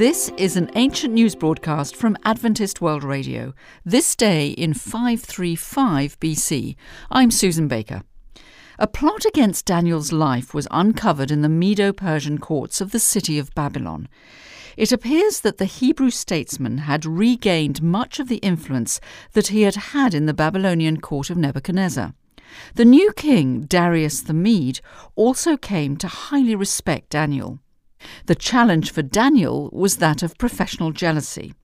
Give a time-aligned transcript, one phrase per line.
[0.00, 3.52] This is an ancient news broadcast from Adventist World Radio,
[3.84, 6.74] this day in 535 BC.
[7.10, 8.00] I'm Susan Baker.
[8.78, 13.38] A plot against Daniel's life was uncovered in the Medo Persian courts of the city
[13.38, 14.08] of Babylon.
[14.74, 19.02] It appears that the Hebrew statesman had regained much of the influence
[19.34, 22.14] that he had had in the Babylonian court of Nebuchadnezzar.
[22.74, 24.80] The new king, Darius the Mede,
[25.14, 27.58] also came to highly respect Daniel.
[28.26, 31.54] The challenge for Daniel was that of professional jealousy.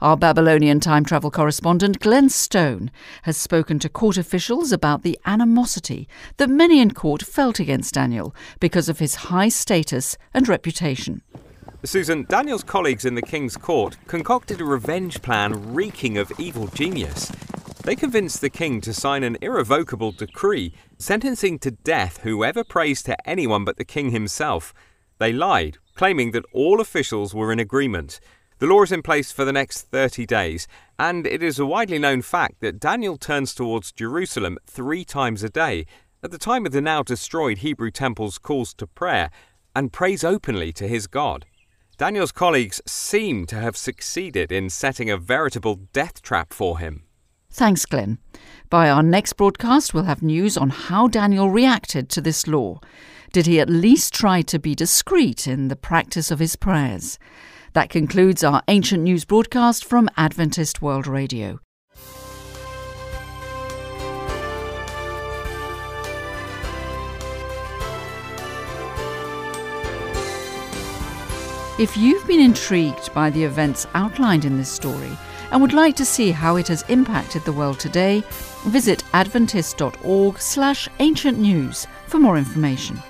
[0.00, 2.90] Our Babylonian time travel correspondent Glenn Stone
[3.22, 8.34] has spoken to court officials about the animosity that many in court felt against Daniel
[8.60, 11.22] because of his high status and reputation.
[11.84, 17.32] Susan, Daniel's colleagues in the king's court concocted a revenge plan reeking of evil genius.
[17.82, 23.28] They convinced the king to sign an irrevocable decree sentencing to death whoever prays to
[23.28, 24.72] anyone but the king himself.
[25.22, 28.18] They lied, claiming that all officials were in agreement.
[28.58, 30.66] The law is in place for the next 30 days,
[30.98, 35.48] and it is a widely known fact that Daniel turns towards Jerusalem three times a
[35.48, 35.86] day,
[36.24, 39.30] at the time of the now destroyed Hebrew temple's calls to prayer,
[39.76, 41.46] and prays openly to his God.
[41.96, 47.04] Daniel's colleagues seem to have succeeded in setting a veritable death trap for him.
[47.48, 48.18] Thanks, Glenn.
[48.68, 52.80] By our next broadcast, we'll have news on how Daniel reacted to this law.
[53.32, 57.18] Did he at least try to be discreet in the practice of his prayers?
[57.72, 61.58] That concludes our ancient news broadcast from Adventist World Radio.
[71.78, 75.16] If you've been intrigued by the events outlined in this story
[75.50, 78.22] and would like to see how it has impacted the world today,
[78.66, 83.02] visit adventist.org/ancientnews for more information.